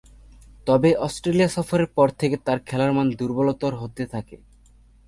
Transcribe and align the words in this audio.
তবে, 0.65 0.89
অস্ট্রেলিয়া 0.97 1.49
সফরের 1.49 1.89
পর 1.95 2.07
থেকে 2.19 2.35
তার 2.45 2.59
খেলার 2.59 2.91
মান 2.93 3.07
দূর্বলতর 3.11 3.73
হতে 3.75 4.03
থাকে। 4.05 4.37